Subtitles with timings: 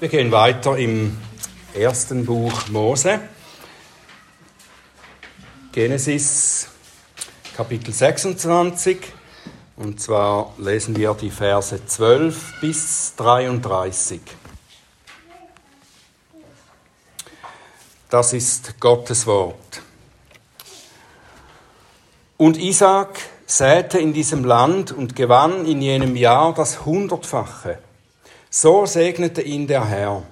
[0.00, 1.18] Wir gehen weiter im
[1.74, 3.18] ersten Buch Mose.
[5.72, 6.68] Genesis
[7.56, 8.98] Kapitel 26.
[9.74, 14.20] Und zwar lesen wir die Verse 12 bis 33.
[18.08, 19.82] Das ist Gottes Wort.
[22.36, 27.80] Und Isaac säte in diesem Land und gewann in jenem Jahr das Hundertfache.
[28.50, 30.22] So segnete ihn der Herr.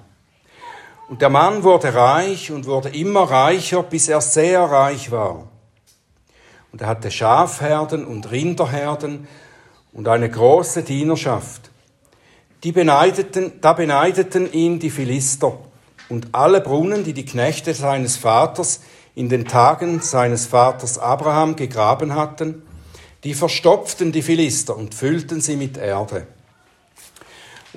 [1.07, 5.47] Und der Mann wurde reich und wurde immer reicher, bis er sehr reich war.
[6.71, 9.27] Und er hatte Schafherden und Rinderherden
[9.93, 11.69] und eine große Dienerschaft.
[12.63, 15.57] Die beneideten, da beneideten ihn die Philister
[16.09, 18.81] und alle Brunnen, die die Knechte seines Vaters
[19.13, 22.63] in den Tagen seines Vaters Abraham gegraben hatten,
[23.23, 26.27] die verstopften die Philister und füllten sie mit Erde.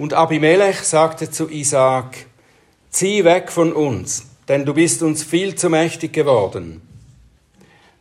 [0.00, 2.24] Und Abimelech sagte zu Isaak,
[2.88, 6.80] zieh weg von uns, denn du bist uns viel zu mächtig geworden.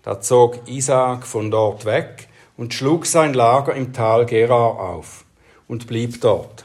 [0.04, 5.26] Da zog Isaak von dort weg und schlug sein Lager im Tal Gerar auf
[5.68, 6.64] und blieb dort.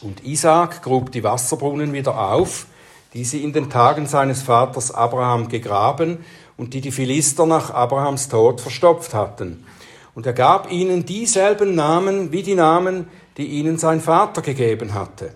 [0.00, 2.66] Und Isaak grub die Wasserbrunnen wieder auf,
[3.14, 6.18] die sie in den Tagen seines Vaters Abraham gegraben
[6.56, 9.66] und die die Philister nach Abrahams Tod verstopft hatten.
[10.14, 15.34] Und er gab ihnen dieselben Namen wie die Namen, die ihnen sein Vater gegeben hatte.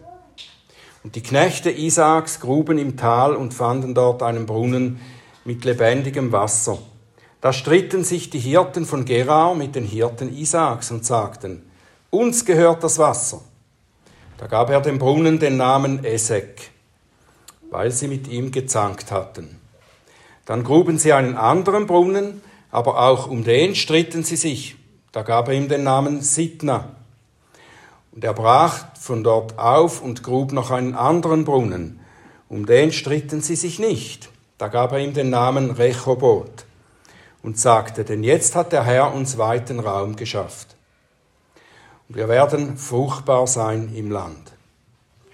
[1.02, 5.00] Und die Knechte Isaaks gruben im Tal und fanden dort einen Brunnen
[5.44, 6.78] mit lebendigem Wasser.
[7.40, 11.62] Da stritten sich die Hirten von Gerar mit den Hirten Isaaks und sagten,
[12.10, 13.40] uns gehört das Wasser.
[14.38, 16.70] Da gab er dem Brunnen den Namen Esek,
[17.70, 19.60] weil sie mit ihm gezankt hatten.
[20.44, 24.76] Dann gruben sie einen anderen Brunnen, aber auch um den stritten sie sich.
[25.12, 26.96] Da gab er ihm den Namen Sitna.
[28.16, 32.00] Und er brach von dort auf und grub noch einen anderen Brunnen.
[32.48, 34.30] Um den stritten sie sich nicht.
[34.58, 36.64] Da gab er ihm den Namen Rechobot
[37.44, 40.76] und sagte, denn jetzt hat der Herr uns weiten Raum geschafft
[42.08, 44.52] und wir werden fruchtbar sein im Land.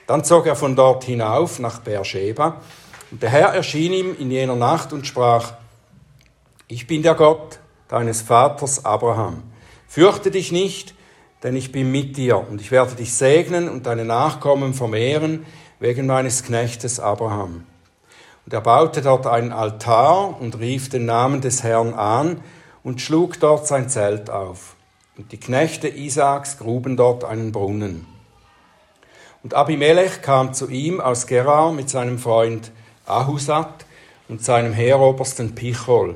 [0.07, 2.61] Dann zog er von dort hinauf nach Beersheba,
[3.11, 5.53] und der Herr erschien ihm in jener Nacht und sprach,
[6.67, 9.43] ich bin der Gott deines Vaters Abraham.
[9.87, 10.95] Fürchte dich nicht,
[11.43, 15.45] denn ich bin mit dir, und ich werde dich segnen und deine Nachkommen vermehren
[15.81, 17.67] wegen meines Knechtes Abraham.
[18.45, 22.41] Und er baute dort einen Altar und rief den Namen des Herrn an
[22.83, 24.77] und schlug dort sein Zelt auf.
[25.17, 28.07] Und die Knechte Isaaks gruben dort einen Brunnen.
[29.43, 32.71] Und Abimelech kam zu ihm aus Gerar mit seinem Freund
[33.07, 33.85] Ahusat
[34.29, 36.15] und seinem Heerobersten Pichol.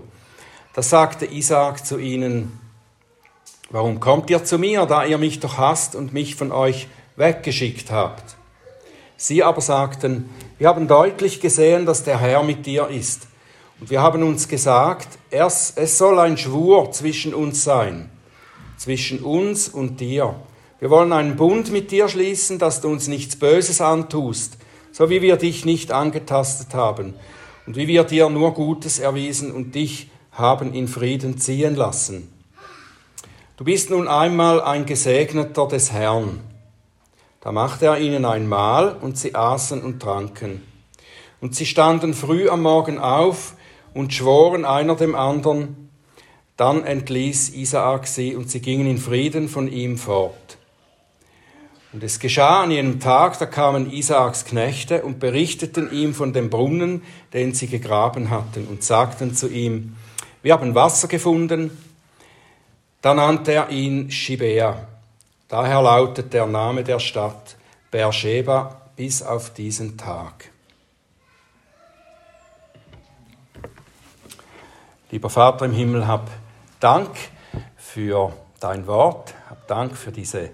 [0.74, 2.60] Da sagte Isaak zu ihnen,
[3.70, 7.90] Warum kommt ihr zu mir, da ihr mich doch hasst und mich von euch weggeschickt
[7.90, 8.36] habt?
[9.16, 10.28] Sie aber sagten,
[10.58, 13.28] wir haben deutlich gesehen, dass der Herr mit dir ist.
[13.80, 18.10] Und wir haben uns gesagt, es soll ein Schwur zwischen uns sein
[18.76, 20.36] zwischen uns und dir.
[20.78, 24.58] Wir wollen einen Bund mit dir schließen, dass du uns nichts Böses antust,
[24.92, 27.14] so wie wir dich nicht angetastet haben
[27.66, 32.30] und wie wir dir nur Gutes erwiesen und dich haben in Frieden ziehen lassen.
[33.56, 36.40] Du bist nun einmal ein Gesegneter des Herrn.
[37.40, 40.62] Da machte er ihnen ein Mahl und sie aßen und tranken.
[41.40, 43.54] Und sie standen früh am Morgen auf
[43.94, 45.88] und schworen einer dem anderen,
[46.58, 50.58] dann entließ Isaak sie und sie gingen in Frieden von ihm fort.
[51.94, 56.50] Und es geschah an jenem Tag, da kamen Isaaks Knechte und berichteten ihm von dem
[56.50, 57.02] Brunnen,
[57.32, 59.96] den sie gegraben hatten, und sagten zu ihm,
[60.42, 61.70] wir haben Wasser gefunden.
[63.06, 64.74] Da nannte er ihn Shibea.
[65.46, 67.54] Daher lautet der Name der Stadt
[67.92, 70.50] Beersheba bis auf diesen Tag.
[75.12, 76.28] Lieber Vater im Himmel, hab
[76.80, 77.10] Dank
[77.76, 80.50] für dein Wort, hab Dank für diese äh,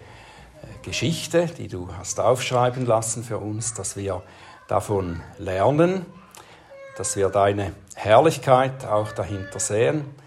[0.82, 4.22] Geschichte, die du hast aufschreiben lassen für uns, dass wir
[4.68, 6.04] davon lernen,
[6.98, 10.21] dass wir deine Herrlichkeit auch dahinter sehen.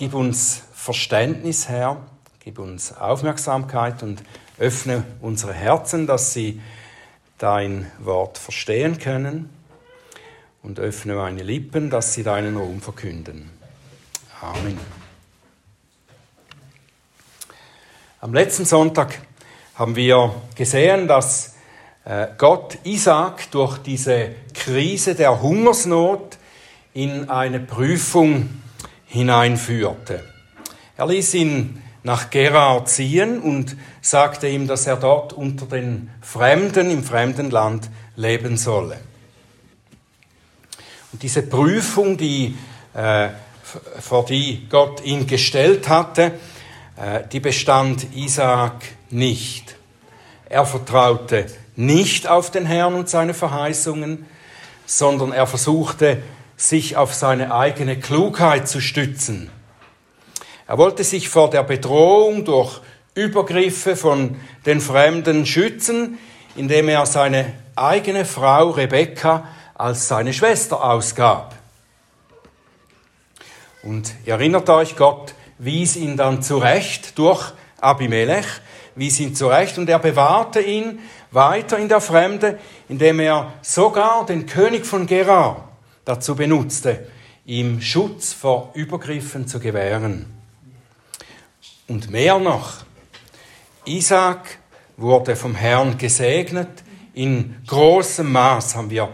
[0.00, 2.00] Gib uns Verständnis, Herr,
[2.42, 4.22] gib uns Aufmerksamkeit und
[4.58, 6.62] öffne unsere Herzen, dass sie
[7.36, 9.50] dein Wort verstehen können
[10.62, 13.50] und öffne meine Lippen, dass sie deinen Ruhm verkünden.
[14.40, 14.78] Amen.
[18.22, 19.20] Am letzten Sonntag
[19.74, 21.56] haben wir gesehen, dass
[22.06, 26.38] äh, Gott Isaac durch diese Krise der Hungersnot
[26.94, 28.48] in eine Prüfung
[29.10, 30.24] hineinführte.
[30.96, 36.90] Er ließ ihn nach Gerar ziehen und sagte ihm, dass er dort unter den Fremden
[36.90, 38.98] im fremden Land leben solle.
[41.12, 42.56] Und diese Prüfung, die,
[42.94, 43.28] äh,
[44.00, 46.32] vor die Gott ihn gestellt hatte,
[46.96, 49.76] äh, die bestand Isaak nicht.
[50.48, 54.26] Er vertraute nicht auf den Herrn und seine Verheißungen,
[54.86, 56.22] sondern er versuchte,
[56.60, 59.50] sich auf seine eigene Klugheit zu stützen.
[60.66, 62.82] Er wollte sich vor der Bedrohung durch
[63.14, 64.36] Übergriffe von
[64.66, 66.18] den Fremden schützen,
[66.56, 71.54] indem er seine eigene Frau Rebekka als seine Schwester ausgab.
[73.82, 78.46] Und ihr erinnert euch, Gott wies ihn dann zurecht durch Abimelech,
[78.94, 80.98] wies ihn zurecht und er bewahrte ihn
[81.30, 85.69] weiter in der Fremde, indem er sogar den König von Gerar
[86.04, 87.06] dazu benutzte,
[87.46, 90.26] ihm Schutz vor Übergriffen zu gewähren.
[91.88, 92.84] Und mehr noch,
[93.84, 94.58] Isaac
[94.96, 96.68] wurde vom Herrn gesegnet
[97.14, 99.08] in großem Maß, haben wir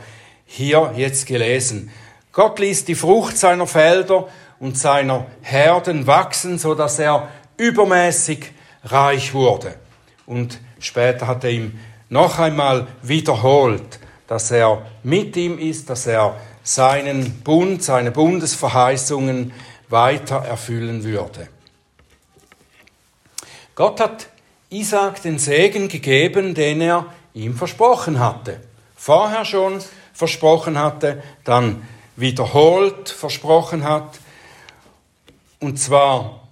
[0.44, 1.90] hier jetzt gelesen.
[2.32, 4.28] Gott ließ die Frucht seiner Felder
[4.58, 8.52] und seiner Herden wachsen, so dass er übermäßig
[8.84, 9.74] reich wurde.
[10.26, 11.78] Und später hat er ihm
[12.08, 19.52] noch einmal wiederholt, dass er mit ihm ist, dass er seinen Bund, seine Bundesverheißungen
[19.88, 21.48] weiter erfüllen würde.
[23.76, 24.26] Gott hat
[24.70, 28.60] Isaac den Segen gegeben, den er ihm versprochen hatte.
[28.96, 29.78] Vorher schon
[30.12, 31.86] versprochen hatte, dann
[32.16, 34.18] wiederholt versprochen hat.
[35.60, 36.48] Und zwar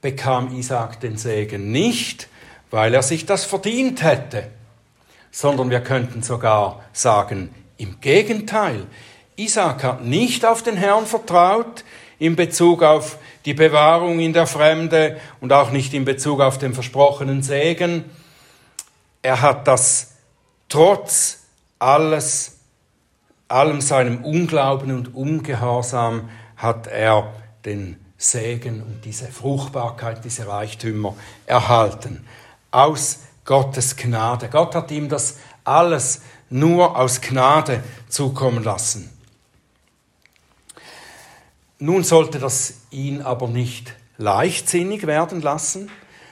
[0.00, 2.28] bekam Isaac den Segen nicht,
[2.72, 4.50] weil er sich das verdient hätte,
[5.30, 8.86] sondern wir könnten sogar sagen, im Gegenteil,
[9.36, 11.84] Isaac hat nicht auf den Herrn vertraut
[12.18, 16.74] in Bezug auf die Bewahrung in der Fremde und auch nicht in Bezug auf den
[16.74, 18.04] versprochenen Segen.
[19.22, 20.12] Er hat das
[20.68, 21.40] trotz
[21.78, 22.58] alles,
[23.48, 27.32] allem seinem Unglauben und Ungehorsam hat er
[27.64, 32.24] den Segen und diese Fruchtbarkeit, diese Reichtümer erhalten.
[32.70, 34.48] Aus Gottes Gnade.
[34.48, 39.10] Gott hat ihm das alles nur aus Gnade zukommen lassen.
[41.82, 45.90] Nun sollte das ihn aber nicht leichtsinnig werden lassen,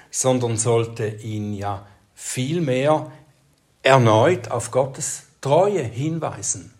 [0.09, 3.11] sondern sollte ihn ja vielmehr
[3.83, 6.73] erneut auf Gottes Treue hinweisen.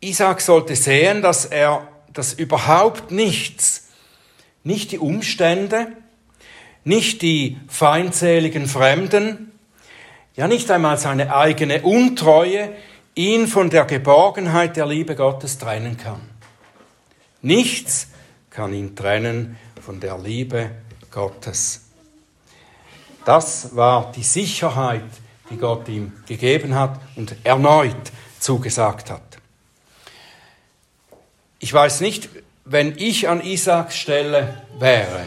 [0.00, 3.88] Isaac sollte sehen, dass er dass überhaupt nichts,
[4.62, 5.88] nicht die Umstände,
[6.84, 9.50] nicht die feindseligen Fremden,
[10.34, 12.70] ja nicht einmal seine eigene Untreue
[13.14, 16.35] ihn von der Geborgenheit der Liebe Gottes trennen kann.
[17.42, 18.08] Nichts
[18.50, 20.70] kann ihn trennen von der Liebe
[21.10, 21.82] Gottes.
[23.24, 25.04] Das war die Sicherheit,
[25.50, 29.38] die Gott ihm gegeben hat und erneut zugesagt hat.
[31.58, 32.28] Ich weiß nicht,
[32.64, 35.26] wenn ich an Isaaks Stelle wäre,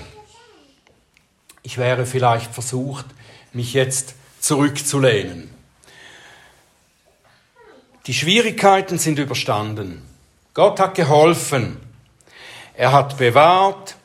[1.63, 3.05] ich wäre vielleicht versucht,
[3.53, 5.49] mich jetzt zurückzulehnen.
[8.07, 10.01] Die Schwierigkeiten sind überstanden.
[10.53, 11.77] Gott hat geholfen.
[12.79, 13.97] Er hat bewahrt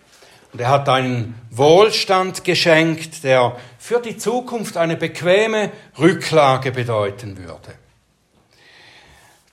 [0.53, 7.77] und er hat einen Wohlstand geschenkt, der für die Zukunft eine bequeme Rücklage bedeuten würde.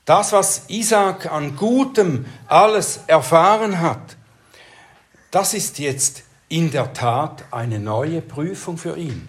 [0.06, 4.16] Das, was Isaac an Gutem alles erfahren hat,
[5.30, 9.28] das ist jetzt in der Tat eine neue Prüfung für ihn.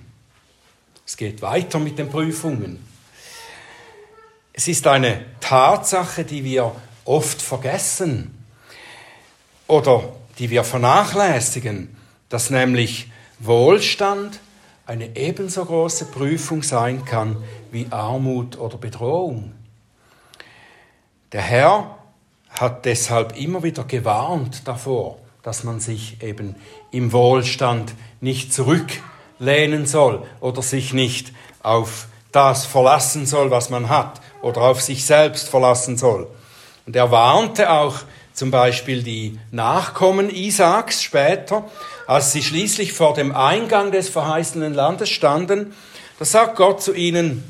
[1.06, 2.84] Es geht weiter mit den Prüfungen.
[4.54, 8.33] Es ist eine Tatsache, die wir oft vergessen
[9.74, 10.04] oder
[10.38, 11.96] die wir vernachlässigen,
[12.30, 14.40] dass nämlich Wohlstand
[14.86, 17.38] eine ebenso große Prüfung sein kann
[17.72, 19.52] wie Armut oder Bedrohung.
[21.32, 21.98] Der Herr
[22.52, 26.56] hat deshalb immer wieder gewarnt davor, dass man sich eben
[26.92, 34.22] im Wohlstand nicht zurücklehnen soll oder sich nicht auf das verlassen soll, was man hat
[34.44, 36.28] oder auf sich selbst verlassen soll.
[36.86, 41.70] Und er warnte auch zum Beispiel die Nachkommen Isaaks später,
[42.08, 45.74] als sie schließlich vor dem Eingang des verheißenen Landes standen.
[46.20, 47.44] Da sagt Gott zu ihnen,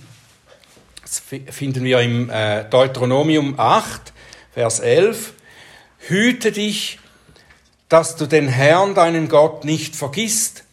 [1.01, 1.21] das
[1.51, 4.13] finden wir im äh, Deuteronomium 8,
[4.53, 5.33] Vers 11.
[5.99, 6.99] Hüte dich,
[7.87, 10.63] dass du den Herrn, deinen Gott, nicht vergisst,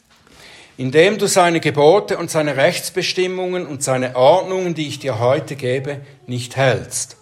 [0.77, 6.01] indem du seine Gebote und seine Rechtsbestimmungen und seine Ordnungen, die ich dir heute gebe,
[6.27, 7.17] nicht hältst.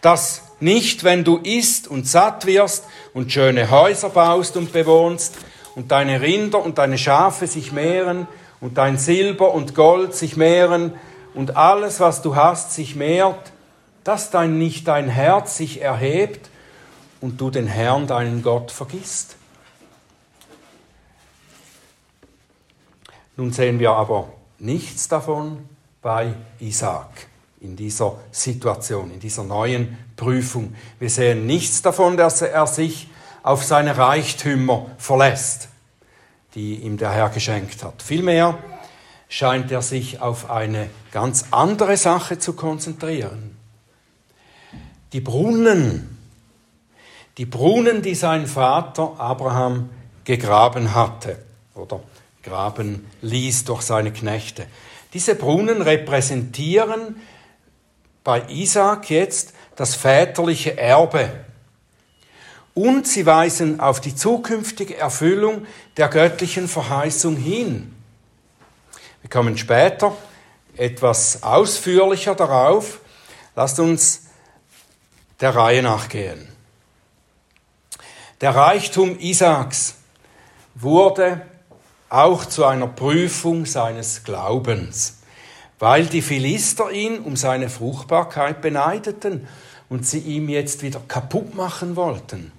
[0.00, 5.34] Dass nicht, wenn du isst und satt wirst und schöne Häuser baust und bewohnst
[5.74, 8.26] und deine Rinder und deine Schafe sich mehren
[8.60, 10.92] und dein Silber und Gold sich mehren
[11.34, 13.52] und alles, was du hast, sich mehrt,
[14.04, 16.50] dass dein nicht dein Herz sich erhebt
[17.20, 19.36] und du den Herrn, deinen Gott, vergisst.
[23.36, 25.68] Nun sehen wir aber nichts davon
[26.02, 27.28] bei Isaac
[27.60, 30.74] in dieser Situation, in dieser neuen Prüfung.
[30.98, 33.08] Wir sehen nichts davon, dass er sich
[33.42, 35.68] auf seine Reichtümer verlässt,
[36.54, 38.02] die ihm der Herr geschenkt hat.
[38.02, 38.58] Vielmehr
[39.30, 43.56] scheint er sich auf eine ganz andere Sache zu konzentrieren.
[45.14, 46.18] Die Brunnen,
[47.38, 49.88] die Brunnen, die sein Vater Abraham
[50.24, 51.38] gegraben hatte
[51.74, 52.00] oder
[52.42, 54.66] graben ließ durch seine Knechte.
[55.14, 57.16] Diese Brunnen repräsentieren
[58.22, 61.30] bei Isaac jetzt das väterliche Erbe.
[62.74, 67.94] Und sie weisen auf die zukünftige Erfüllung der göttlichen Verheißung hin.
[69.22, 70.16] Wir kommen später
[70.76, 73.00] etwas ausführlicher darauf.
[73.56, 74.22] Lasst uns
[75.40, 76.48] der Reihe nachgehen.
[78.40, 79.96] Der Reichtum Isaaks
[80.74, 81.42] wurde
[82.08, 85.19] auch zu einer Prüfung seines Glaubens
[85.80, 89.48] weil die Philister ihn um seine Fruchtbarkeit beneideten
[89.88, 92.52] und sie ihm jetzt wieder kaputt machen wollten.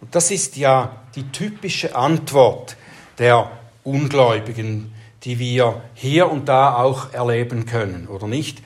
[0.00, 2.76] Und das ist ja die typische Antwort
[3.18, 3.50] der
[3.82, 8.62] Ungläubigen, die wir hier und da auch erleben können, oder nicht?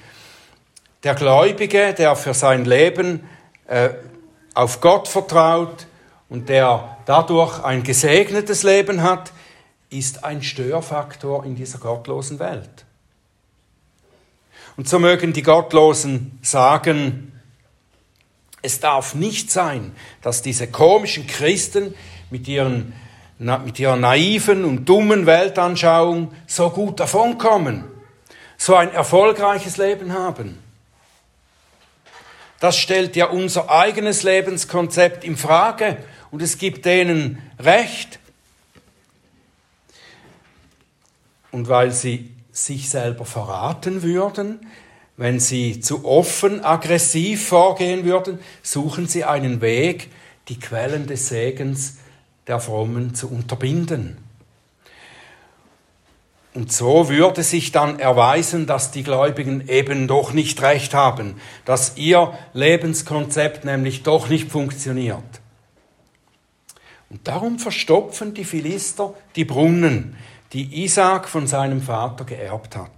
[1.05, 3.29] Der Gläubige, der für sein Leben
[3.69, 3.91] äh,
[4.55, 5.87] auf Gott vertraut
[6.29, 9.33] und der dadurch ein gesegnetes Leben hat,
[9.89, 12.87] ist ein Störfaktor in dieser gottlosen Welt.
[14.79, 17.33] Und so mögen die Gottlosen sagen,
[18.63, 19.91] es darf nicht sein,
[20.23, 21.97] dass diese komischen Christen
[22.31, 22.93] mit, ihren,
[23.41, 27.87] mit ihrer naiven und dummen Weltanschauung so gut davonkommen,
[28.57, 30.63] so ein erfolgreiches Leben haben.
[32.61, 35.97] Das stellt ja unser eigenes Lebenskonzept in Frage
[36.31, 38.21] und es gibt denen Recht.
[41.51, 44.61] Und weil sie sich selber verraten würden,
[45.17, 50.11] wenn sie zu offen aggressiv vorgehen würden, suchen sie einen Weg,
[50.49, 51.97] die Quellen des Segens
[52.47, 54.17] der Frommen zu unterbinden.
[56.55, 61.97] Und so würde sich dann erweisen, dass die Gläubigen eben doch nicht recht haben, dass
[61.97, 65.23] ihr Lebenskonzept nämlich doch nicht funktioniert.
[67.11, 70.17] Und darum verstopfen die Philister die Brunnen,
[70.53, 72.91] die Isaac von seinem Vater geerbt hat.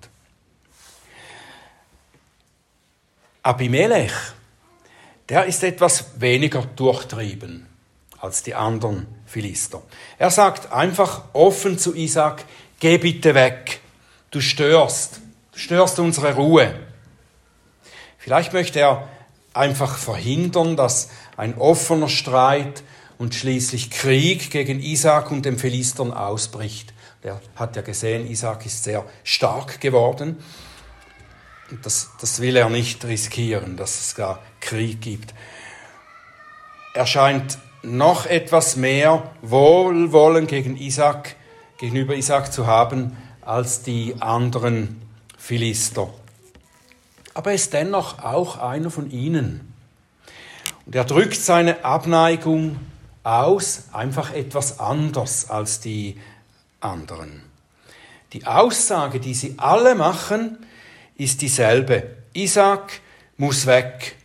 [3.42, 4.12] Abimelech,
[5.28, 7.66] der ist etwas weniger durchtrieben
[8.19, 9.83] als die anderen Philister.
[10.19, 12.45] Er sagt einfach offen zu Isaac,
[12.78, 13.80] geh bitte weg,
[14.30, 15.21] du störst,
[15.52, 16.75] du störst unsere Ruhe.
[18.19, 19.09] Vielleicht möchte er
[19.54, 22.83] einfach verhindern, dass ein offener Streit
[23.19, 26.92] und schließlich Krieg gegen Isaac und den Philistern ausbricht.
[27.23, 30.39] Der hat ja gesehen, Isaac ist sehr stark geworden.
[31.71, 35.35] Und das, das will er nicht riskieren, dass es gar Krieg gibt.
[36.95, 41.37] Er scheint noch etwas mehr Wohlwollen gegen Isaac,
[41.79, 45.00] gegenüber Isaac zu haben als die anderen
[45.39, 46.09] Philister.
[47.35, 49.73] Aber er ist dennoch auch einer von ihnen.
[50.87, 52.79] Und er drückt seine Abneigung
[53.23, 56.19] aus, einfach etwas anders als die
[56.80, 57.42] anderen.
[58.32, 60.58] Die Aussage, die sie alle machen,
[61.16, 62.16] ist dieselbe.
[62.32, 63.00] Isaac
[63.37, 64.16] muss weg.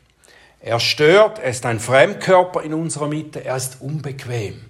[0.59, 4.61] Er stört, er ist ein Fremdkörper in unserer Mitte, er ist unbequem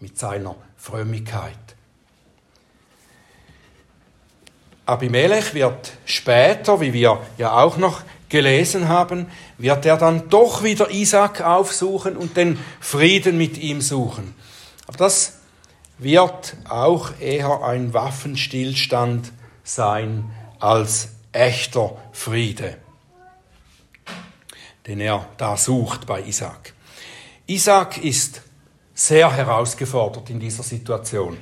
[0.00, 1.56] mit seiner Frömmigkeit.
[4.86, 10.90] Abimelech wird später, wie wir ja auch noch gelesen haben, wird er dann doch wieder
[10.90, 14.34] Isaac aufsuchen und den Frieden mit ihm suchen.
[14.86, 15.38] Aber das
[16.04, 19.32] wird auch eher ein Waffenstillstand
[19.64, 20.30] sein
[20.60, 22.76] als echter Friede,
[24.86, 26.74] den er da sucht bei Isaac.
[27.46, 28.42] Isaac ist
[28.94, 31.36] sehr herausgefordert in dieser Situation.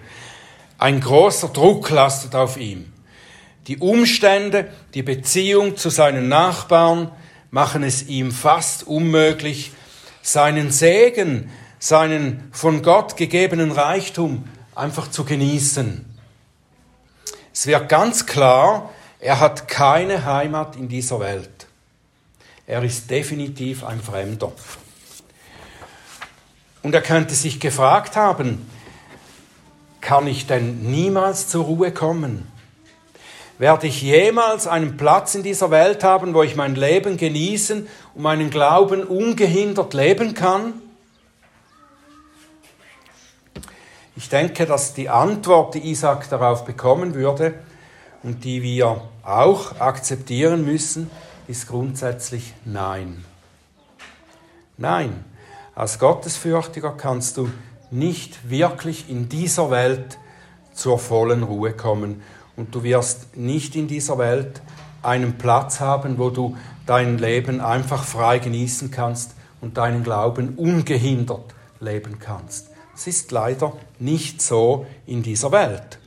[0.79, 2.93] Ein großer Druck lastet auf ihm.
[3.67, 7.13] Die Umstände, die Beziehung zu seinen Nachbarn
[7.51, 9.73] machen es ihm fast unmöglich,
[10.23, 11.51] seinen Segen
[11.83, 16.05] seinen von Gott gegebenen Reichtum einfach zu genießen.
[17.53, 21.67] Es wird ganz klar, er hat keine Heimat in dieser Welt.
[22.67, 24.53] Er ist definitiv ein Fremder.
[26.83, 28.69] Und er könnte sich gefragt haben,
[30.01, 32.51] kann ich denn niemals zur Ruhe kommen?
[33.59, 38.23] Werde ich jemals einen Platz in dieser Welt haben, wo ich mein Leben genießen und
[38.23, 40.73] meinen Glauben ungehindert leben kann?
[44.15, 47.55] Ich denke, dass die Antwort, die Isaac darauf bekommen würde
[48.23, 51.11] und die wir auch akzeptieren müssen,
[51.49, 53.25] ist grundsätzlich Nein.
[54.77, 55.25] Nein,
[55.75, 57.51] als Gottesfürchtiger kannst du
[57.91, 60.19] nicht wirklich in dieser Welt
[60.75, 62.23] zur vollen Ruhe kommen
[62.57, 64.61] und du wirst nicht in dieser Welt
[65.03, 71.55] einen Platz haben, wo du dein Leben einfach frei genießen kannst und deinen Glauben ungehindert
[71.81, 72.72] leben kannst.
[72.95, 75.99] Es ist leider nicht so in dieser Welt.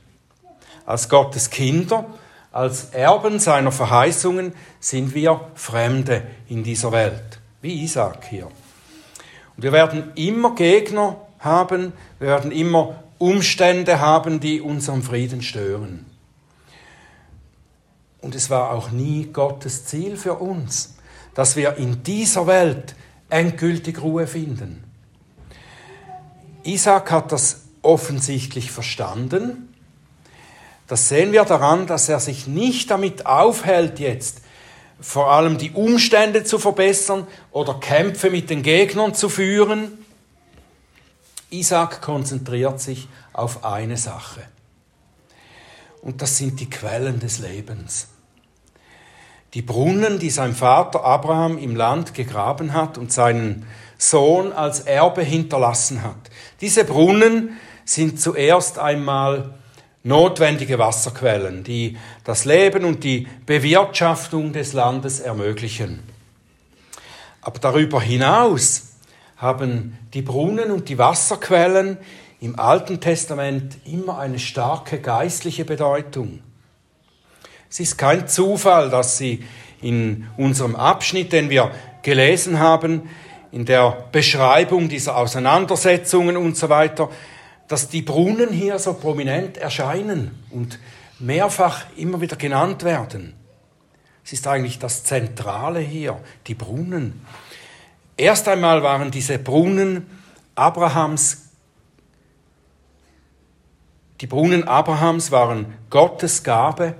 [0.84, 2.06] Als Gottes Kinder,
[2.52, 8.46] als Erben seiner Verheißungen sind wir Fremde in dieser Welt, wie Isaac hier.
[8.46, 16.06] Und wir werden immer Gegner haben, wir werden immer Umstände haben, die unseren Frieden stören.
[18.20, 20.96] Und es war auch nie Gottes Ziel für uns,
[21.34, 22.94] dass wir in dieser Welt
[23.28, 24.85] endgültig Ruhe finden.
[26.66, 29.74] Isaac hat das offensichtlich verstanden.
[30.86, 34.42] Das sehen wir daran, dass er sich nicht damit aufhält, jetzt
[35.00, 39.92] vor allem die Umstände zu verbessern oder Kämpfe mit den Gegnern zu führen.
[41.50, 44.42] Isaac konzentriert sich auf eine Sache.
[46.00, 48.08] Und das sind die Quellen des Lebens
[49.56, 53.66] die Brunnen, die sein Vater Abraham im Land gegraben hat und seinen
[53.98, 56.16] Sohn als Erbe hinterlassen hat.
[56.60, 59.54] Diese Brunnen sind zuerst einmal
[60.02, 66.02] notwendige Wasserquellen, die das Leben und die Bewirtschaftung des Landes ermöglichen.
[67.40, 68.94] Aber darüber hinaus
[69.36, 71.98] haben die Brunnen und die Wasserquellen
[72.40, 76.40] im Alten Testament immer eine starke geistliche Bedeutung.
[77.68, 79.44] Es ist kein Zufall, dass sie
[79.82, 83.08] in unserem Abschnitt, den wir gelesen haben,
[83.56, 87.08] in der Beschreibung dieser Auseinandersetzungen und so weiter,
[87.68, 90.78] dass die Brunnen hier so prominent erscheinen und
[91.18, 93.32] mehrfach immer wieder genannt werden.
[94.22, 97.24] Es ist eigentlich das Zentrale hier, die Brunnen.
[98.18, 100.06] Erst einmal waren diese Brunnen
[100.54, 101.44] Abrahams
[104.20, 106.94] die Brunnen Abrahams waren Gottes Gabe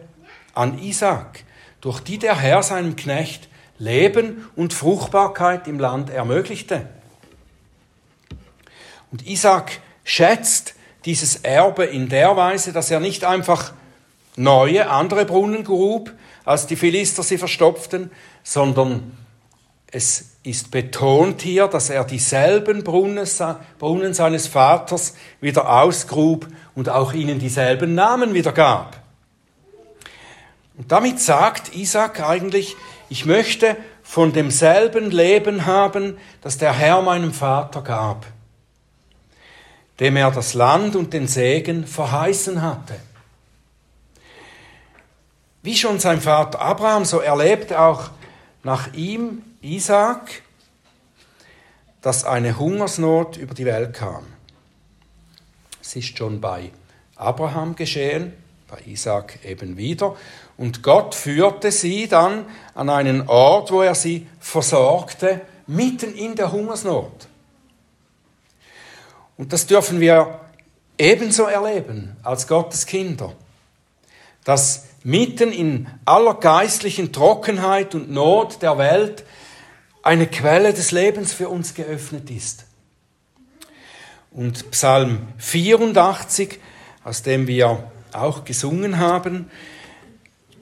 [0.55, 1.45] an Isaac,
[1.83, 6.86] durch die der Herr seinem Knecht Leben und Fruchtbarkeit im Land ermöglichte.
[9.12, 13.72] Und Isaac schätzt dieses Erbe in der Weise, dass er nicht einfach
[14.36, 16.12] neue, andere Brunnen grub,
[16.44, 18.10] als die Philister sie verstopften,
[18.42, 19.16] sondern
[19.90, 23.24] es ist betont hier, dass er dieselben Brunnen,
[24.14, 29.00] seines Vaters wieder ausgrub und auch ihnen dieselben Namen wieder gab.
[30.76, 32.76] Und damit sagt Isaac eigentlich,
[33.09, 38.27] ich möchte von demselben Leben haben, das der Herr meinem Vater gab,
[40.01, 42.97] dem er das Land und den Segen verheißen hatte.
[45.62, 48.11] Wie schon sein Vater Abraham, so erlebte auch
[48.62, 50.42] nach ihm Isaac,
[52.03, 54.25] dass eine Hungersnot über die Welt kam.
[55.83, 56.71] Es ist schon bei
[57.16, 58.33] Abraham geschehen,
[58.68, 60.16] bei Isaac eben wieder.
[60.57, 66.52] Und Gott führte sie dann an einen Ort, wo er sie versorgte, mitten in der
[66.52, 67.29] Hungersnot.
[69.37, 70.40] Und das dürfen wir
[70.98, 73.33] ebenso erleben als Gottes Kinder,
[74.44, 79.24] dass mitten in aller geistlichen Trockenheit und Not der Welt
[80.02, 82.64] eine Quelle des Lebens für uns geöffnet ist.
[84.31, 86.59] Und Psalm 84,
[87.05, 89.51] aus dem wir auch gesungen haben,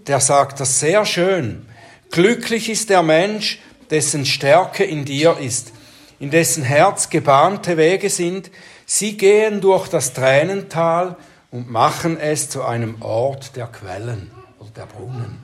[0.06, 1.66] der sagt das sehr schön.
[2.10, 3.58] Glücklich ist der Mensch,
[3.90, 5.72] dessen Stärke in dir ist,
[6.18, 8.50] in dessen Herz gebahnte Wege sind.
[8.86, 11.16] Sie gehen durch das Tränental
[11.50, 15.38] und machen es zu einem Ort der Quellen oder der Brunnen.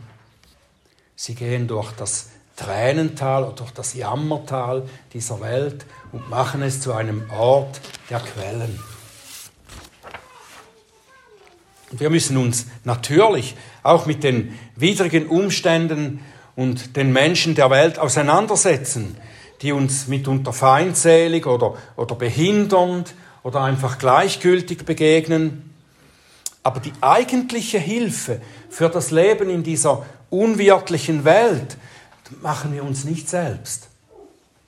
[1.17, 6.93] Sie gehen durch das Tränental oder durch das Jammertal dieser Welt und machen es zu
[6.93, 8.79] einem Ort der Quellen.
[11.90, 16.20] Und wir müssen uns natürlich auch mit den widrigen Umständen
[16.57, 19.16] und den Menschen der Welt auseinandersetzen,
[19.62, 25.74] die uns mitunter feindselig oder, oder behindernd oder einfach gleichgültig begegnen.
[26.62, 31.76] Aber die eigentliche Hilfe für das Leben in dieser unwirtlichen Welt
[32.42, 33.88] machen wir uns nicht selbst.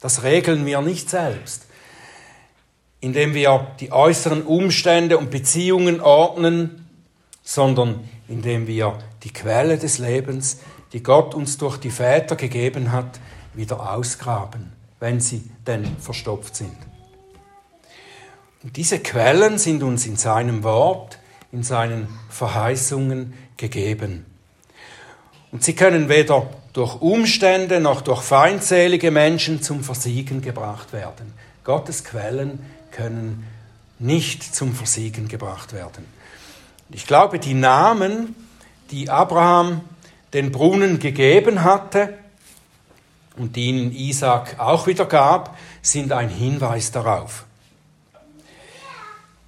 [0.01, 1.67] Das regeln wir nicht selbst.
[3.03, 6.82] indem wir die äußeren Umstände und Beziehungen ordnen,
[7.43, 10.59] sondern indem wir die Quelle des Lebens,
[10.93, 13.21] die Gott uns durch die Väter gegeben hat,
[13.55, 16.77] wieder ausgraben, wenn sie denn verstopft sind.
[18.63, 21.19] Und diese Quellen sind uns in seinem Wort,
[21.51, 24.25] in seinen Verheißungen gegeben.
[25.51, 31.35] Und sie können weder durch Umstände noch durch feindselige Menschen zum Versiegen gebracht werden.
[31.65, 33.47] Gottes Quellen können
[33.99, 36.07] nicht zum Versiegen gebracht werden.
[36.95, 38.37] Ich glaube, die Namen,
[38.91, 39.81] die Abraham
[40.35, 42.19] den Brunnen gegeben hatte
[43.37, 47.45] und die ihnen Isaac auch wieder gab, sind ein Hinweis darauf.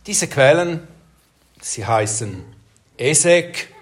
[0.07, 0.89] Diese Quellen,
[1.61, 2.45] sie heißen
[2.97, 3.75] Esek,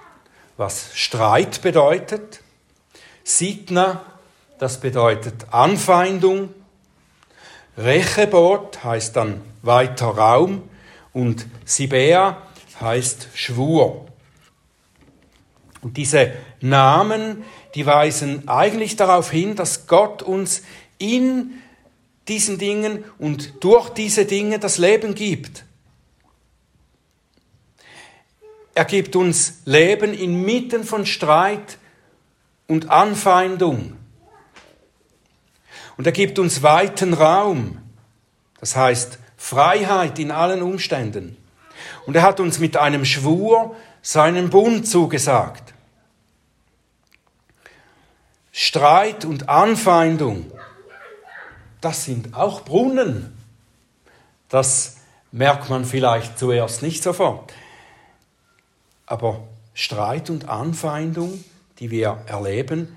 [0.56, 2.40] was Streit bedeutet,
[3.22, 4.02] Sitna,
[4.58, 6.50] das bedeutet Anfeindung,
[7.76, 10.68] Rechebot heißt dann weiter Raum
[11.12, 12.42] und Sibea
[12.82, 14.06] heißt Schwur.
[15.80, 20.62] Und diese Namen, die weisen eigentlich darauf hin, dass Gott uns
[20.98, 21.54] in
[22.28, 25.64] diesen Dingen und durch diese Dinge das Leben gibt.
[28.74, 31.78] Er gibt uns Leben inmitten von Streit
[32.68, 33.96] und Anfeindung.
[35.96, 37.78] Und er gibt uns weiten Raum.
[38.60, 41.36] Das heißt Freiheit in allen Umständen.
[42.06, 45.72] Und er hat uns mit einem Schwur seinen Bund zugesagt.
[48.52, 50.50] Streit und Anfeindung,
[51.80, 53.36] das sind auch Brunnen.
[54.48, 54.98] Das
[55.30, 57.54] merkt man vielleicht zuerst nicht sofort.
[59.06, 59.40] Aber
[59.74, 61.42] Streit und Anfeindung,
[61.78, 62.94] die wir erleben,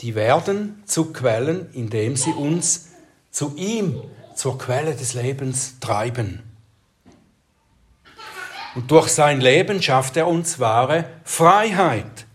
[0.00, 2.88] die werden zu Quellen, indem sie uns
[3.30, 4.02] zu ihm,
[4.34, 6.42] zur Quelle des Lebens treiben.
[8.74, 12.26] Und durch sein Leben schafft er uns wahre Freiheit.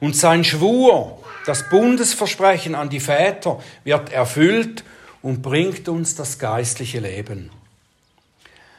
[0.00, 4.84] Und sein Schwur, das Bundesversprechen an die Väter, wird erfüllt
[5.22, 7.50] und bringt uns das geistliche Leben.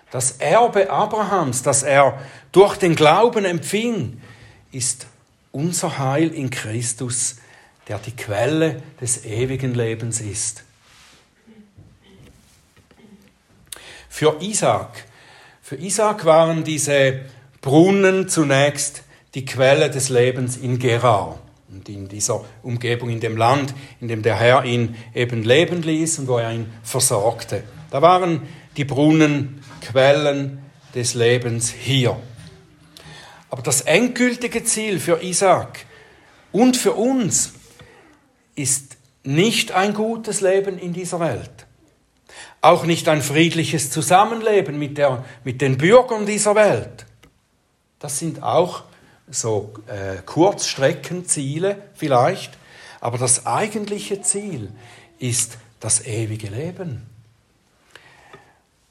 [0.09, 2.19] Das Erbe Abrahams, das er
[2.51, 4.21] durch den Glauben empfing,
[4.71, 5.07] ist
[5.53, 7.37] unser Heil in Christus,
[7.87, 10.63] der die Quelle des ewigen Lebens ist.
[14.09, 15.05] Für Isaac
[15.71, 17.21] für Isaac waren diese
[17.61, 19.03] Brunnen zunächst
[19.35, 24.21] die Quelle des Lebens in Gerar und in dieser Umgebung, in dem Land, in dem
[24.21, 27.63] der Herr ihn eben leben ließ und wo er ihn versorgte.
[27.89, 28.41] Da waren
[28.75, 30.59] die Brunnen Quellen
[30.93, 32.19] des Lebens hier.
[33.49, 35.85] Aber das endgültige Ziel für Isaac
[36.51, 37.53] und für uns
[38.55, 41.65] ist nicht ein gutes Leben in dieser Welt.
[42.61, 47.05] Auch nicht ein friedliches Zusammenleben mit, der, mit den Bürgern dieser Welt.
[47.99, 48.83] Das sind auch
[49.29, 52.57] so äh, Kurzstreckenziele vielleicht,
[52.99, 54.71] aber das eigentliche Ziel
[55.17, 57.03] ist das ewige Leben.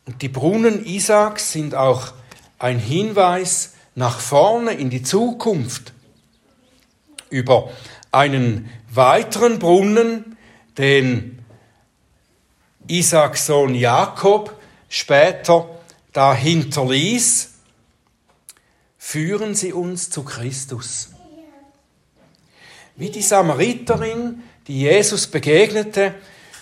[0.07, 2.13] Und die Brunnen Isaaks sind auch
[2.59, 5.93] ein Hinweis nach vorne in die Zukunft
[7.29, 7.71] über
[8.11, 10.37] einen weiteren Brunnen,
[10.79, 11.40] den
[12.91, 14.55] Isaaks Sohn Jakob
[14.89, 15.69] später
[16.13, 17.51] da hinterließ,
[18.99, 21.11] führen sie uns zu Christus.
[22.97, 26.15] Wie die Samariterin, die Jesus begegnete,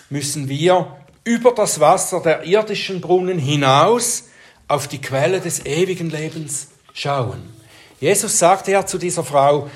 [0.09, 4.25] müssen wir über das Wasser der irdischen Brunnen hinaus
[4.67, 7.41] auf die Quelle des ewigen Lebens schauen.
[7.99, 9.69] Jesus sagte ja zu dieser Frau,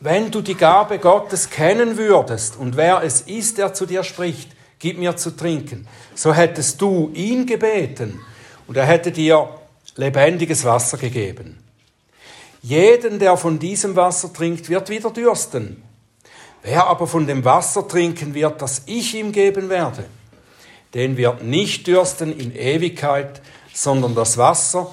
[0.00, 4.55] wenn du die Gabe Gottes kennen würdest und wer es ist, der zu dir spricht,
[4.78, 5.86] gib mir zu trinken.
[6.14, 8.20] So hättest du ihn gebeten
[8.66, 9.48] und er hätte dir
[9.96, 11.58] lebendiges Wasser gegeben.
[12.62, 15.82] Jeden, der von diesem Wasser trinkt, wird wieder dürsten.
[16.62, 20.04] Wer aber von dem Wasser trinken wird, das ich ihm geben werde,
[20.94, 23.40] den wird nicht dürsten in Ewigkeit,
[23.72, 24.90] sondern das Wasser,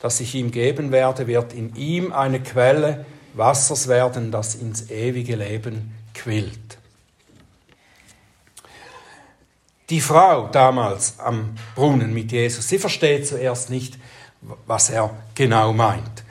[0.00, 5.36] das ich ihm geben werde, wird in ihm eine Quelle Wassers werden, das ins ewige
[5.36, 6.78] Leben quillt.
[9.90, 13.98] Die Frau damals am Brunnen mit Jesus, sie versteht zuerst nicht,
[14.66, 16.24] was er genau meint.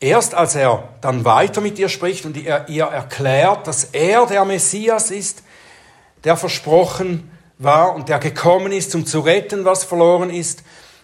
[0.00, 4.46] Erst als er dann weiter mit ihr spricht und ihr, ihr erklärt, dass er der
[4.46, 5.42] Messias ist,
[6.24, 10.62] der versprochen war und der gekommen ist, um zu retten, was verloren ist,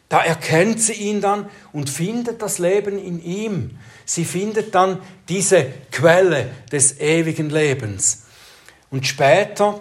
[0.09, 3.79] da erkennt sie ihn dann und findet das Leben in ihm.
[4.07, 8.23] Sie findet dann diese Quelle des ewigen Lebens.
[8.91, 9.81] Und später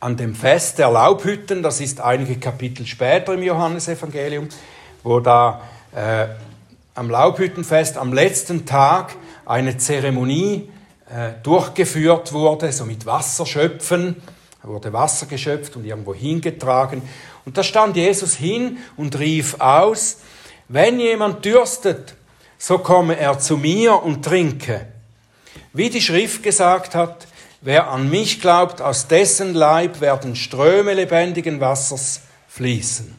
[0.00, 4.48] an dem Fest der Laubhütten, das ist einige Kapitel später im Johannesevangelium,
[5.02, 5.62] wo da
[5.94, 6.26] äh,
[6.94, 10.68] am Laubhüttenfest am letzten Tag eine Zeremonie
[11.10, 14.16] äh, durchgeführt wurde, so mit Wasserschöpfen.
[14.62, 17.02] Da wurde Wasser geschöpft und irgendwo hingetragen.
[17.44, 20.18] Und da stand Jesus hin und rief aus,
[20.68, 22.14] wenn jemand dürstet,
[22.58, 24.86] so komme er zu mir und trinke.
[25.72, 27.27] Wie die Schrift gesagt hat,
[27.60, 33.14] wer an mich glaubt, aus dessen Leib werden Ströme lebendigen Wassers fließen.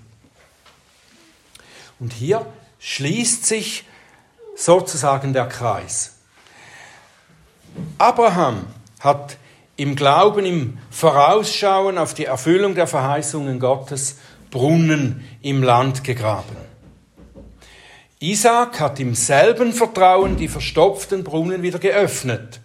[1.99, 2.45] Und hier
[2.80, 3.86] schließt sich
[4.56, 6.15] sozusagen der Kreis.
[7.97, 8.65] Abraham
[8.99, 9.38] hat
[9.75, 14.17] im Glauben, im Vorausschauen auf die Erfüllung der Verheißungen Gottes
[14.52, 16.58] Brunnen im Land gegraben.
[18.19, 22.60] Isaac hat im selben Vertrauen die verstopften Brunnen wieder geöffnet.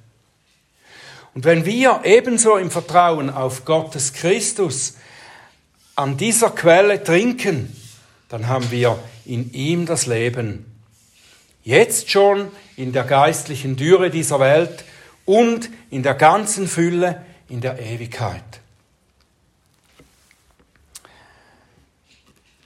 [1.35, 4.95] Und wenn wir ebenso im Vertrauen auf Gottes Christus
[5.97, 7.75] an dieser Quelle trinken,
[8.29, 10.65] dann haben wir in ihm das Leben.
[11.65, 14.85] Jetzt schon in der geistlichen Dürre dieser Welt
[15.25, 18.43] und in der ganzen Fülle in der Ewigkeit.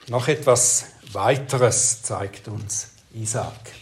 [0.07, 3.78] Noch etwas weiteres zeigt uns Isaac.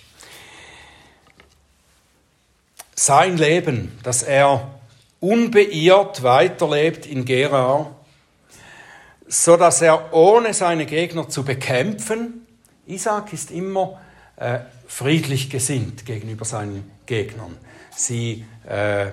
[3.00, 4.72] Sein Leben, dass er
[5.20, 7.96] unbeirrt weiterlebt in Gerar,
[9.28, 12.48] so dass er ohne seine Gegner zu bekämpfen,
[12.88, 14.02] Isaac ist immer
[14.38, 17.56] äh, friedlich gesinnt gegenüber seinen Gegnern.
[17.96, 19.12] Sie äh,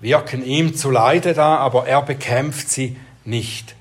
[0.00, 3.76] wirken ihm zu Leide da, aber er bekämpft sie nicht,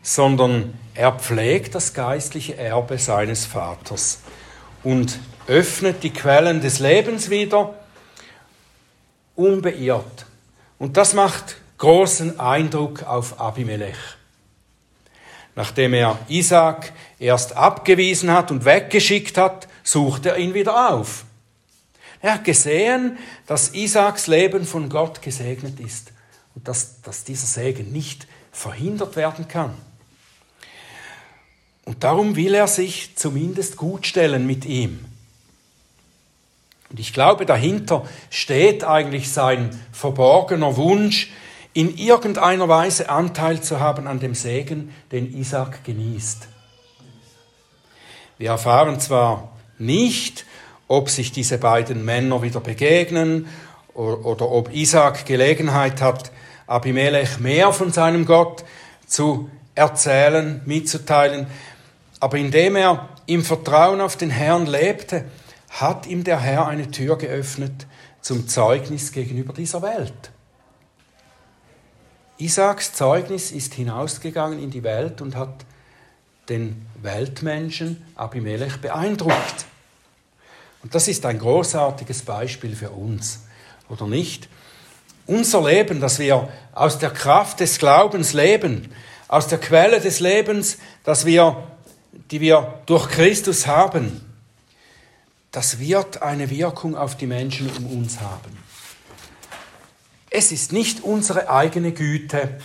[0.00, 4.20] sondern er pflegt das geistliche Erbe seines Vaters
[4.84, 7.74] und öffnet die Quellen des Lebens wieder,
[9.38, 10.26] unbeirrt.
[10.78, 13.96] Und das macht großen Eindruck auf Abimelech.
[15.54, 21.24] Nachdem er Isaac erst abgewiesen hat und weggeschickt hat, sucht er ihn wieder auf.
[22.20, 26.12] Er hat gesehen, dass Isaaks Leben von Gott gesegnet ist
[26.54, 29.74] und dass, dass dieser Segen nicht verhindert werden kann.
[31.84, 35.04] Und darum will er sich zumindest gutstellen mit ihm.
[36.90, 41.30] Und ich glaube, dahinter steht eigentlich sein verborgener Wunsch,
[41.74, 46.48] in irgendeiner Weise Anteil zu haben an dem Segen, den Isaac genießt.
[48.38, 50.44] Wir erfahren zwar nicht,
[50.88, 53.46] ob sich diese beiden Männer wieder begegnen
[53.94, 56.32] oder ob Isaac Gelegenheit hat,
[56.66, 58.64] Abimelech mehr von seinem Gott
[59.06, 61.46] zu erzählen, mitzuteilen.
[62.20, 65.24] Aber indem er im Vertrauen auf den Herrn lebte,
[65.68, 67.86] hat ihm der Herr eine Tür geöffnet
[68.20, 70.30] zum Zeugnis gegenüber dieser Welt.
[72.38, 75.64] Isaaks Zeugnis ist hinausgegangen in die Welt und hat
[76.48, 79.66] den Weltmenschen Abimelech beeindruckt.
[80.82, 83.40] Und das ist ein großartiges Beispiel für uns,
[83.88, 84.48] oder nicht?
[85.26, 88.90] Unser Leben, das wir aus der Kraft des Glaubens leben,
[89.26, 91.64] aus der Quelle des Lebens, das wir,
[92.30, 94.27] die wir durch Christus haben,
[95.58, 98.56] das wird eine Wirkung auf die Menschen um uns haben.
[100.30, 102.60] Es ist nicht unsere eigene Güte,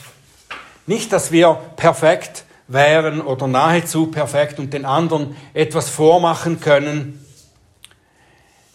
[0.86, 7.26] nicht, dass wir perfekt wären oder nahezu perfekt und den anderen etwas vormachen können,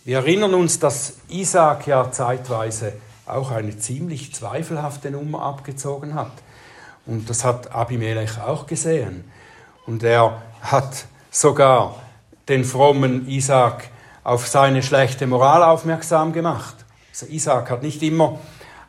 [0.05, 6.33] wir erinnern uns, dass Isaac ja zeitweise auch eine ziemlich zweifelhafte Nummer abgezogen hat.
[7.07, 9.31] Und das hat Abimelech auch gesehen.
[9.87, 12.03] Und er hat sogar
[12.49, 13.91] den frommen Isaac
[14.29, 16.77] auf seine schlechte Moral aufmerksam gemacht.
[17.11, 18.39] Also Isaac hat nicht immer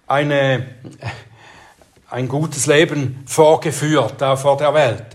[0.06, 0.67] eine,
[2.10, 5.06] ein gutes Leben vorgeführt da vor der Welt.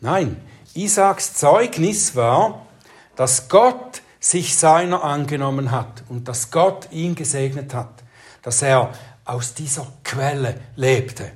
[0.00, 0.38] Nein,
[0.74, 2.66] Isaaks Zeugnis war,
[3.14, 8.02] dass Gott sich seiner angenommen hat und dass Gott ihn gesegnet hat,
[8.42, 8.90] dass er
[9.24, 11.30] aus dieser Quelle lebte.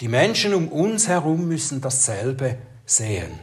[0.00, 3.40] Die Menschen um uns herum müssen dasselbe sehen.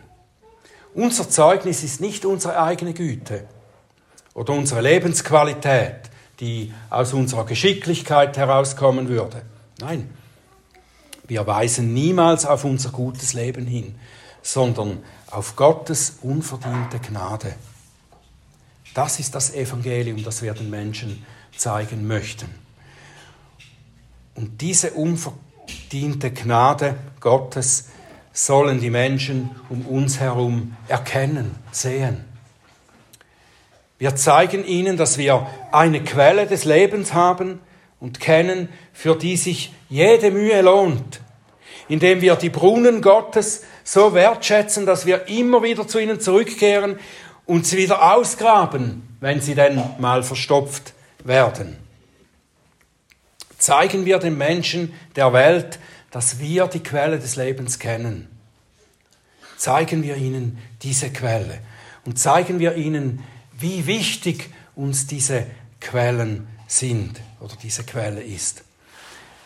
[0.93, 3.45] Unser Zeugnis ist nicht unsere eigene Güte
[4.33, 9.43] oder unsere Lebensqualität, die aus unserer Geschicklichkeit herauskommen würde.
[9.79, 10.09] Nein,
[11.27, 13.95] wir weisen niemals auf unser gutes Leben hin,
[14.41, 17.55] sondern auf Gottes unverdiente Gnade.
[18.93, 21.25] Das ist das Evangelium, das wir den Menschen
[21.55, 22.49] zeigen möchten.
[24.35, 27.89] Und diese unverdiente Gnade Gottes
[28.33, 32.25] sollen die Menschen um uns herum erkennen, sehen.
[33.97, 37.59] Wir zeigen ihnen, dass wir eine Quelle des Lebens haben
[37.99, 41.21] und kennen, für die sich jede Mühe lohnt,
[41.87, 46.97] indem wir die Brunnen Gottes so wertschätzen, dass wir immer wieder zu ihnen zurückkehren
[47.45, 51.77] und sie wieder ausgraben, wenn sie denn mal verstopft werden.
[53.59, 55.77] Zeigen wir den Menschen der Welt,
[56.11, 58.27] dass wir die Quelle des Lebens kennen.
[59.57, 61.59] Zeigen wir ihnen diese Quelle
[62.05, 63.23] und zeigen wir ihnen,
[63.57, 65.45] wie wichtig uns diese
[65.79, 68.63] Quellen sind oder diese Quelle ist.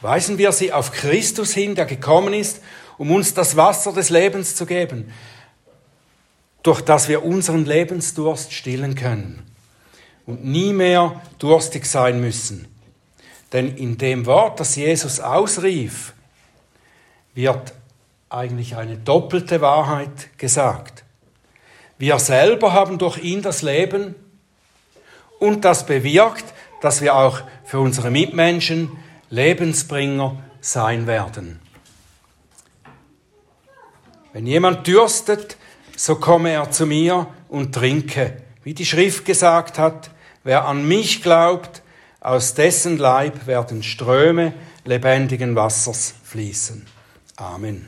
[0.02, 2.62] Weisen wir sie auf Christus hin, der gekommen ist,
[2.98, 5.12] um uns das Wasser des Lebens zu geben,
[6.64, 9.44] durch das wir unseren Lebensdurst stillen können
[10.26, 12.68] und nie mehr durstig sein müssen.
[13.54, 16.15] Denn in dem Wort, das Jesus ausrief,
[17.36, 17.74] wird
[18.30, 21.04] eigentlich eine doppelte Wahrheit gesagt.
[21.98, 24.16] Wir selber haben durch ihn das Leben
[25.40, 26.46] und das bewirkt,
[26.82, 28.92] dass wir auch für unsere Mitmenschen
[29.30, 31.60] Lebensbringer sein werden.
[34.34, 35.58] Wenn jemand dürstet,
[35.96, 38.42] so komme er zu mir und trinke.
[38.64, 40.10] Wie die Schrift gesagt hat,
[40.44, 41.82] wer an mich glaubt,
[42.20, 46.86] aus dessen Leib werden Ströme lebendigen Wassers fließen.
[47.38, 47.86] Amen.